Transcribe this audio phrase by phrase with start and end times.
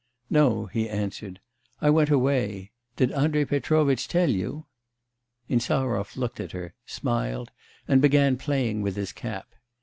[0.31, 1.41] 'No,' he answered.
[1.79, 2.71] 'I went away.
[2.95, 4.65] Did Andrei Petrovitch tell you?'
[5.47, 7.51] Insarov looked at her, smiled,
[7.87, 9.53] and began playing with his cap.